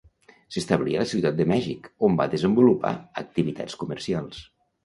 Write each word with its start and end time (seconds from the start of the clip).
S'establí 0.53 0.95
a 0.97 1.03
la 1.03 1.07
ciutat 1.11 1.37
de 1.41 1.47
Mèxic, 1.51 1.91
on 2.09 2.17
va 2.21 2.29
desenvolupar 2.33 2.97
activitats 3.25 3.81
comercials. 3.83 4.43